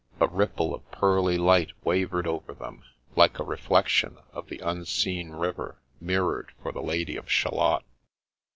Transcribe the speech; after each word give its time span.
A 0.19 0.27
ripple 0.27 0.73
of 0.73 0.89
pearly 0.89 1.37
light 1.37 1.73
wavered 1.83 2.25
over 2.25 2.55
them, 2.55 2.81
like 3.15 3.37
the 3.37 3.43
reflection 3.43 4.17
of 4.33 4.47
the 4.47 4.57
unseen 4.57 5.29
river 5.29 5.77
mirrored 5.99 6.53
for 6.59 6.71
the 6.71 6.81
Lady 6.81 7.15
of 7.17 7.29
Shalott. 7.29 7.83